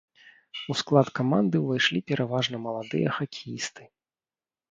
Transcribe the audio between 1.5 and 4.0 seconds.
ўвайшлі пераважна маладыя хакеісты.